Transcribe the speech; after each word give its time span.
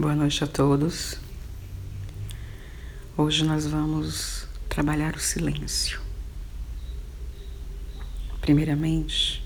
Boa 0.00 0.14
noite 0.14 0.44
a 0.44 0.46
todos. 0.46 1.18
Hoje 3.16 3.44
nós 3.44 3.66
vamos 3.66 4.46
trabalhar 4.68 5.16
o 5.16 5.18
silêncio. 5.18 6.00
Primeiramente, 8.40 9.44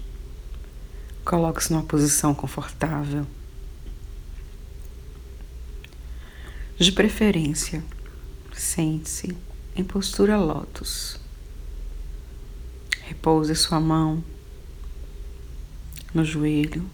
coloque-se 1.25 1.73
numa 1.73 1.85
posição 1.85 2.35
confortável. 2.35 3.27
De 6.77 6.93
preferência, 6.93 7.83
sente-se 8.53 9.35
em 9.75 9.83
postura 9.83 10.37
lótus. 10.37 11.19
Repouse 13.07 13.57
sua 13.57 13.81
mão 13.81 14.23
no 16.13 16.23
joelho 16.27 16.85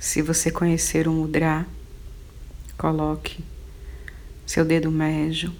se 0.00 0.22
você 0.22 0.50
conhecer 0.50 1.06
o 1.06 1.12
mudra, 1.12 1.66
coloque 2.78 3.44
seu 4.46 4.64
dedo 4.64 4.90
médio 4.90 5.54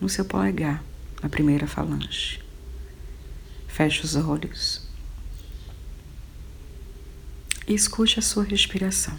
no 0.00 0.08
seu 0.08 0.24
polegar, 0.24 0.82
na 1.22 1.28
primeira 1.28 1.66
falange. 1.66 2.42
Feche 3.68 4.02
os 4.02 4.16
olhos 4.16 4.88
e 7.68 7.74
escute 7.74 8.18
a 8.18 8.22
sua 8.22 8.44
respiração. 8.44 9.16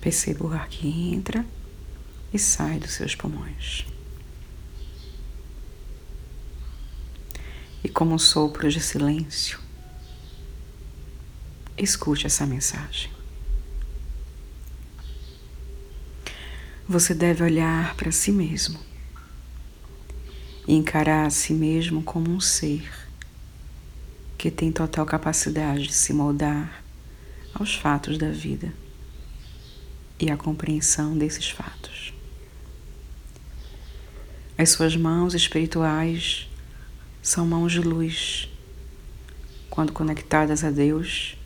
Perceba 0.00 0.46
o 0.46 0.52
ar 0.54 0.68
que 0.68 0.88
entra 0.88 1.44
e 2.32 2.38
sai 2.38 2.78
dos 2.78 2.92
seus 2.92 3.14
pulmões. 3.14 3.84
E 7.84 7.90
como 7.90 8.14
um 8.14 8.18
sopro 8.18 8.70
de 8.70 8.80
silêncio, 8.80 9.62
Escute 11.84 12.26
essa 12.26 12.46
mensagem. 12.46 13.10
Você 16.88 17.12
deve 17.12 17.44
olhar 17.44 17.94
para 17.94 18.10
si 18.10 18.32
mesmo 18.32 18.80
e 20.66 20.72
encarar 20.72 21.26
a 21.26 21.30
si 21.30 21.52
mesmo 21.52 22.02
como 22.02 22.30
um 22.30 22.40
ser 22.40 22.90
que 24.38 24.50
tem 24.50 24.72
total 24.72 25.04
capacidade 25.04 25.88
de 25.88 25.92
se 25.92 26.14
moldar 26.14 26.82
aos 27.52 27.74
fatos 27.74 28.16
da 28.16 28.30
vida 28.30 28.72
e 30.18 30.30
à 30.30 30.38
compreensão 30.38 31.18
desses 31.18 31.50
fatos. 31.50 32.14
As 34.56 34.70
suas 34.70 34.96
mãos 34.96 35.34
espirituais 35.34 36.48
são 37.20 37.46
mãos 37.46 37.72
de 37.72 37.80
luz. 37.80 38.48
Quando 39.68 39.92
conectadas 39.92 40.64
a 40.64 40.70
Deus, 40.70 41.36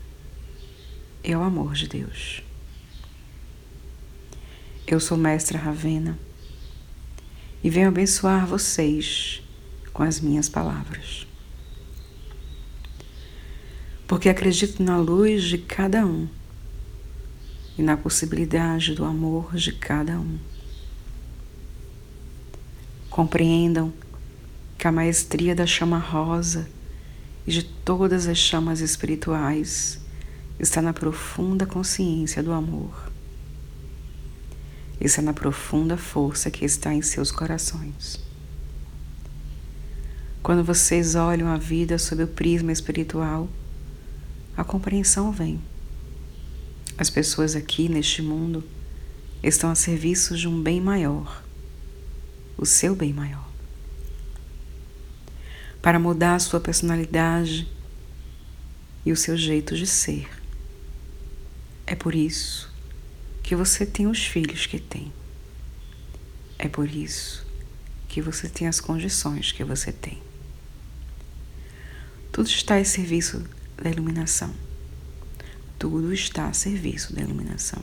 é 1.22 1.36
o 1.36 1.42
amor 1.42 1.74
de 1.74 1.88
Deus. 1.88 2.42
Eu 4.86 5.00
sou 5.00 5.18
Mestra 5.18 5.58
Ravena 5.58 6.18
e 7.62 7.68
venho 7.68 7.88
abençoar 7.88 8.46
vocês 8.46 9.42
com 9.92 10.02
as 10.02 10.20
minhas 10.20 10.48
palavras. 10.48 11.26
Porque 14.06 14.28
acredito 14.28 14.82
na 14.82 14.96
luz 14.96 15.42
de 15.42 15.58
cada 15.58 16.06
um 16.06 16.28
e 17.76 17.82
na 17.82 17.96
possibilidade 17.96 18.94
do 18.94 19.04
amor 19.04 19.54
de 19.54 19.72
cada 19.72 20.18
um. 20.18 20.38
Compreendam 23.10 23.92
que 24.78 24.88
a 24.88 24.92
maestria 24.92 25.54
da 25.54 25.66
chama 25.66 25.98
rosa 25.98 26.68
e 27.46 27.50
de 27.50 27.62
todas 27.62 28.26
as 28.26 28.38
chamas 28.38 28.80
espirituais 28.80 30.00
está 30.58 30.82
na 30.82 30.92
profunda 30.92 31.64
consciência 31.64 32.42
do 32.42 32.52
amor. 32.52 33.10
Está 35.00 35.22
na 35.22 35.32
profunda 35.32 35.96
força 35.96 36.50
que 36.50 36.64
está 36.64 36.92
em 36.92 37.02
seus 37.02 37.30
corações. 37.30 38.18
Quando 40.42 40.64
vocês 40.64 41.14
olham 41.14 41.48
a 41.48 41.56
vida 41.56 41.98
sob 41.98 42.22
o 42.24 42.28
prisma 42.28 42.72
espiritual, 42.72 43.48
a 44.56 44.64
compreensão 44.64 45.30
vem. 45.30 45.60
As 46.96 47.08
pessoas 47.08 47.54
aqui 47.54 47.88
neste 47.88 48.22
mundo 48.22 48.64
estão 49.42 49.70
a 49.70 49.74
serviço 49.76 50.36
de 50.36 50.48
um 50.48 50.60
bem 50.60 50.80
maior, 50.80 51.44
o 52.56 52.66
seu 52.66 52.96
bem 52.96 53.12
maior. 53.12 53.46
Para 55.80 56.00
mudar 56.00 56.34
a 56.34 56.40
sua 56.40 56.58
personalidade 56.58 57.68
e 59.06 59.12
o 59.12 59.16
seu 59.16 59.36
jeito 59.36 59.76
de 59.76 59.86
ser. 59.86 60.37
É 61.90 61.94
por 61.94 62.14
isso 62.14 62.70
que 63.42 63.56
você 63.56 63.86
tem 63.86 64.06
os 64.06 64.22
filhos 64.26 64.66
que 64.66 64.78
tem. 64.78 65.10
É 66.58 66.68
por 66.68 66.86
isso 66.86 67.46
que 68.10 68.20
você 68.20 68.46
tem 68.46 68.68
as 68.68 68.78
condições 68.78 69.52
que 69.52 69.64
você 69.64 69.90
tem. 69.90 70.20
Tudo 72.30 72.46
está 72.46 72.76
a 72.76 72.84
serviço 72.84 73.42
da 73.74 73.88
iluminação. 73.88 74.54
Tudo 75.78 76.12
está 76.12 76.48
a 76.48 76.52
serviço 76.52 77.14
da 77.14 77.22
iluminação. 77.22 77.82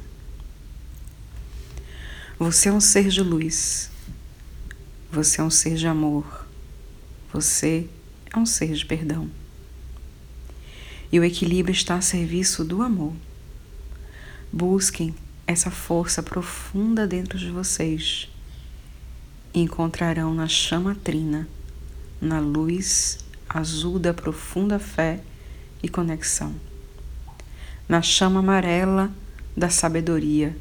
Você 2.37 2.69
é 2.69 2.71
um 2.71 2.79
ser 2.79 3.07
de 3.07 3.23
luz. 3.23 3.89
Você 5.11 5.41
é 5.41 5.43
um 5.43 5.49
ser 5.49 5.77
de 5.77 5.87
amor. 5.87 6.47
Você 7.33 7.89
é 8.31 8.37
um 8.37 8.45
ser 8.45 8.71
de 8.71 8.85
perdão. 8.85 9.31
E 11.11 11.19
o 11.19 11.23
equilíbrio 11.23 11.73
está 11.73 11.95
a 11.95 12.01
serviço 12.01 12.63
do 12.63 12.83
amor. 12.83 13.15
Busquem 14.51 15.13
essa 15.47 15.69
força 15.69 16.23
profunda 16.23 17.05
dentro 17.05 17.37
de 17.37 17.49
vocês 17.49 18.29
e 19.53 19.61
encontrarão 19.61 20.33
na 20.33 20.47
chama 20.47 20.95
trina, 20.95 21.47
na 22.19 22.39
luz 22.39 23.19
azul 23.47 23.97
da 23.97 24.13
profunda 24.13 24.79
fé 24.79 25.21
e 25.81 25.87
conexão, 25.87 26.53
na 27.87 28.01
chama 28.01 28.39
amarela 28.39 29.11
da 29.55 29.69
sabedoria, 29.69 30.55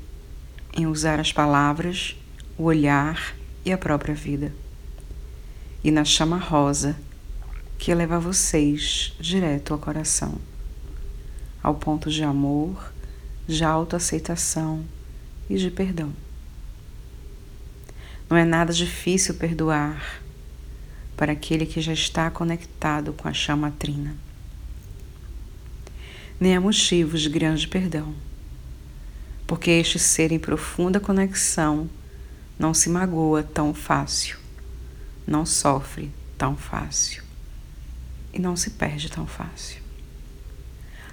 em 0.72 0.86
usar 0.86 1.18
as 1.18 1.32
palavras, 1.32 2.16
o 2.56 2.64
olhar 2.64 3.34
e 3.64 3.72
a 3.72 3.78
própria 3.78 4.14
vida, 4.14 4.52
e 5.82 5.90
na 5.90 6.04
chama 6.04 6.36
rosa 6.36 6.96
que 7.78 7.94
leva 7.94 8.20
vocês 8.20 9.12
direto 9.18 9.72
ao 9.72 9.78
coração, 9.78 10.38
ao 11.62 11.74
ponto 11.74 12.10
de 12.10 12.22
amor 12.22 12.93
de 13.46 13.64
autoaceitação 13.64 14.84
e 15.48 15.56
de 15.56 15.70
perdão. 15.70 16.12
Não 18.28 18.36
é 18.36 18.44
nada 18.44 18.72
difícil 18.72 19.34
perdoar 19.34 20.22
para 21.16 21.32
aquele 21.32 21.66
que 21.66 21.80
já 21.80 21.92
está 21.92 22.30
conectado 22.30 23.12
com 23.12 23.28
a 23.28 23.32
chama 23.32 23.70
trina. 23.78 24.16
Nem 26.40 26.56
há 26.56 26.60
motivos 26.60 27.20
de 27.20 27.28
grande 27.28 27.68
perdão, 27.68 28.14
porque 29.46 29.70
este 29.70 29.98
ser 29.98 30.32
em 30.32 30.38
profunda 30.38 30.98
conexão 30.98 31.88
não 32.58 32.74
se 32.74 32.88
magoa 32.88 33.42
tão 33.42 33.72
fácil, 33.72 34.38
não 35.26 35.46
sofre 35.46 36.10
tão 36.36 36.56
fácil 36.56 37.22
e 38.32 38.38
não 38.38 38.56
se 38.56 38.70
perde 38.70 39.08
tão 39.08 39.26
fácil. 39.26 39.80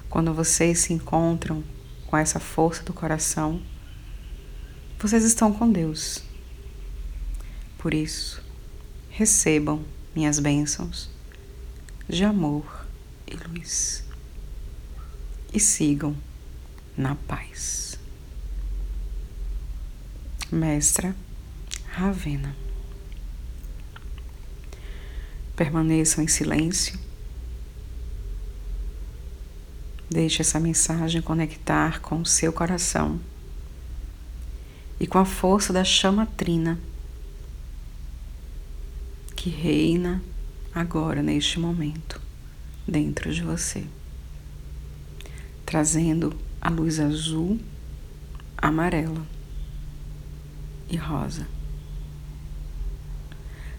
Quando 0.09 0.33
vocês 0.33 0.79
se 0.79 0.93
encontram 0.93 1.63
com 2.11 2.17
essa 2.17 2.41
força 2.41 2.83
do 2.83 2.91
coração, 2.91 3.61
vocês 4.99 5.23
estão 5.23 5.53
com 5.53 5.71
Deus. 5.71 6.21
Por 7.77 7.93
isso, 7.93 8.43
recebam 9.09 9.85
minhas 10.13 10.37
bênçãos 10.37 11.09
de 12.09 12.25
amor 12.25 12.85
e 13.25 13.37
luz 13.47 14.03
e 15.53 15.59
sigam 15.59 16.13
na 16.97 17.15
paz. 17.15 17.97
Mestra 20.51 21.15
Ravena. 21.87 22.53
Permaneçam 25.55 26.21
em 26.21 26.27
silêncio 26.27 26.99
Deixe 30.11 30.41
essa 30.41 30.59
mensagem 30.59 31.21
conectar 31.21 32.01
com 32.01 32.19
o 32.19 32.25
seu 32.25 32.51
coração. 32.51 33.17
E 34.99 35.07
com 35.07 35.17
a 35.17 35.23
força 35.23 35.71
da 35.71 35.85
chama 35.85 36.25
trina 36.25 36.77
que 39.37 39.49
reina 39.49 40.21
agora 40.75 41.23
neste 41.23 41.57
momento 41.57 42.21
dentro 42.85 43.33
de 43.33 43.41
você, 43.41 43.85
trazendo 45.65 46.35
a 46.59 46.69
luz 46.69 46.99
azul, 46.99 47.57
amarela 48.57 49.25
e 50.89 50.97
rosa, 50.97 51.47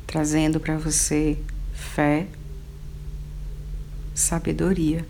trazendo 0.06 0.58
para 0.58 0.78
você 0.78 1.38
fé, 1.75 2.26
sabedoria 4.14 5.06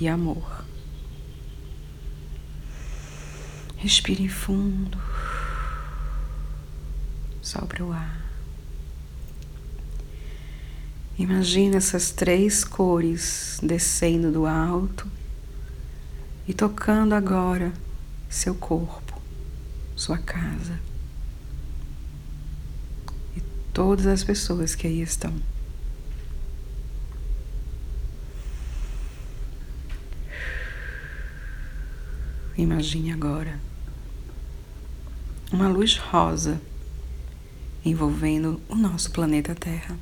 e 0.00 0.08
amor. 0.08 0.64
Respire 3.76 4.28
fundo. 4.28 4.98
Sobre 7.42 7.82
o 7.82 7.92
ar. 7.92 8.24
Imagina 11.18 11.76
essas 11.76 12.10
três 12.10 12.64
cores 12.64 13.58
descendo 13.62 14.32
do 14.32 14.46
alto 14.46 15.06
e 16.48 16.54
tocando 16.54 17.14
agora 17.14 17.72
seu 18.28 18.54
corpo, 18.54 19.20
sua 19.94 20.16
casa 20.16 20.80
e 23.36 23.40
todas 23.72 24.06
as 24.06 24.24
pessoas 24.24 24.74
que 24.74 24.86
aí 24.86 25.02
estão. 25.02 25.34
Imagine 32.60 33.10
agora 33.10 33.58
uma 35.50 35.66
luz 35.66 35.96
rosa 35.96 36.60
envolvendo 37.82 38.60
o 38.68 38.74
nosso 38.74 39.10
planeta 39.12 39.54
Terra. 39.54 39.98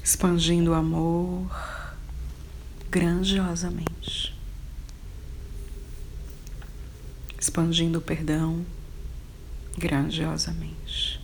Expandindo 0.00 0.70
o 0.70 0.74
amor 0.74 1.50
grandiosamente. 2.88 4.32
Expandindo 7.36 7.98
o 7.98 8.02
perdão 8.02 8.64
grandiosamente. 9.76 11.20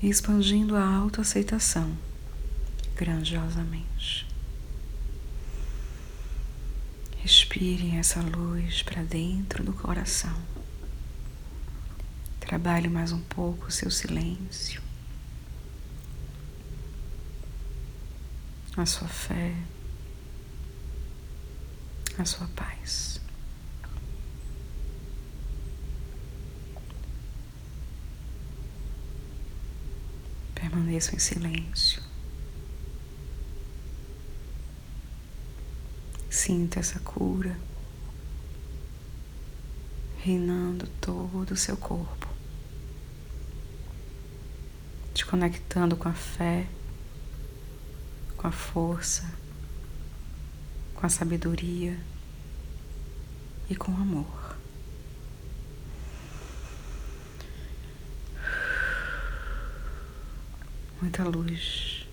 E 0.00 0.08
expandindo 0.08 0.76
a 0.76 0.86
autoaceitação 0.86 1.92
grandiosamente. 2.94 4.35
Respire 7.56 7.96
essa 7.96 8.20
luz 8.20 8.82
para 8.82 9.02
dentro 9.02 9.64
do 9.64 9.72
coração. 9.72 10.38
Trabalhe 12.38 12.86
mais 12.86 13.12
um 13.12 13.20
pouco 13.22 13.68
o 13.68 13.70
seu 13.70 13.90
silêncio, 13.90 14.82
a 18.76 18.84
sua 18.84 19.08
fé, 19.08 19.54
a 22.18 22.26
sua 22.26 22.46
paz. 22.48 23.22
Permaneça 30.54 31.16
em 31.16 31.18
silêncio. 31.18 32.02
Sinta 36.36 36.80
essa 36.80 37.00
cura 37.00 37.58
reinando 40.18 40.86
todo 41.00 41.52
o 41.52 41.56
seu 41.56 41.78
corpo, 41.78 42.28
te 45.14 45.24
conectando 45.24 45.96
com 45.96 46.10
a 46.10 46.12
fé, 46.12 46.66
com 48.36 48.46
a 48.46 48.52
força, 48.52 49.24
com 50.94 51.06
a 51.06 51.08
sabedoria 51.08 51.98
e 53.70 53.74
com 53.74 53.90
o 53.90 53.96
amor. 53.96 54.58
Muita 61.00 61.24
luz, 61.24 62.06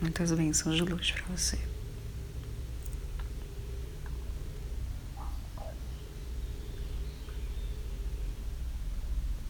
muitas 0.00 0.32
bênçãos 0.32 0.74
de 0.74 0.84
luz 0.84 1.10
para 1.10 1.36
você. 1.36 1.77